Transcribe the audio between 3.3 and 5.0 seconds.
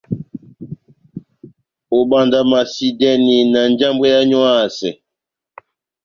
na njambwɛ yáwu éhásɛ.